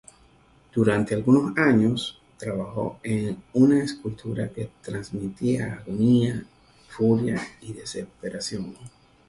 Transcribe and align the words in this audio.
Durante 0.73 1.13
algunos 1.13 1.55
años, 1.59 2.19
trabajó 2.39 2.99
en 3.03 3.37
una 3.53 3.83
escultura 3.83 4.49
que 4.49 4.71
transmitía 4.81 5.73
agonía, 5.75 6.43
furia 6.89 7.39
y 7.61 7.73
desesperación. 7.73 8.75